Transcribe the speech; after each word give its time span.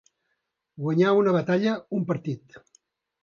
Guanyar 0.85 1.11
una 1.19 1.35
batalla, 1.37 1.75
un 1.99 2.07
partit. 2.13 2.57